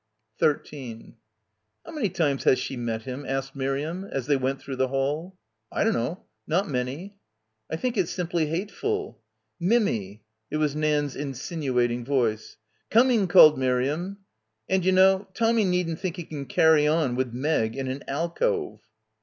13 0.39 1.15
"How 1.85 1.91
many 1.91 2.09
times 2.09 2.45
has 2.45 2.57
she 2.57 2.75
met 2.75 3.03
him?" 3.03 3.23
asked 3.23 3.55
Miriam 3.55 4.03
as 4.03 4.25
they 4.25 4.35
went 4.35 4.59
through 4.59 4.77
the 4.77 4.87
hall. 4.87 5.37
"I 5.71 5.83
dunno. 5.83 6.25
Not 6.47 6.67
many," 6.67 7.17
"I 7.69 7.75
think 7.75 7.97
it's 7.97 8.09
simply 8.09 8.47
hateful."— 8.47 9.21
51— 9.59 9.69
PILGRIMAGE 9.69 9.69
"Mimmy!" 9.93 10.23
It 10.49 10.57
was 10.57 10.75
Nan's 10.75 11.15
insinuating 11.15 12.03
voice. 12.03 12.57
"Coming," 12.89 13.27
called 13.27 13.59
Miriam. 13.59 14.17
"And, 14.67 14.83
you 14.83 14.91
know, 14.91 15.27
Tommy 15.35 15.65
needn't 15.65 15.99
think 15.99 16.15
he 16.15 16.23
can 16.23 16.47
carry 16.47 16.87
on 16.87 17.15
with 17.15 17.31
Meg 17.31 17.75
in 17.77 17.87
an 17.87 18.03
alcove." 18.07 18.79